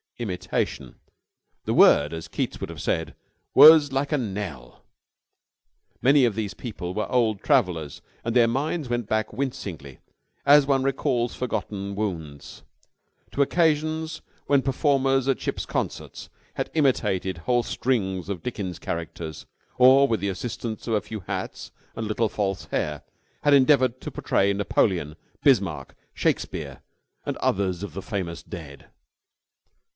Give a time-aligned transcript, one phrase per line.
[0.17, 0.99] Imitation...!
[1.65, 3.15] The word, as Keats would have said,
[3.55, 4.83] was like a knell!
[5.99, 9.97] Many of these people were old travellers, and their minds went back wincingly,
[10.45, 12.63] as one recalls forgotten wounds,
[13.31, 19.47] to occasions when performers at ships' concerts had imitated whole strings of Dickens' characters
[19.79, 23.03] or, with the assistance of a few hats and a little false hair,
[23.43, 26.81] had endeavored to portray Napoleon, Bismarck, Shakespeare
[27.25, 28.87] and others of the famous dead.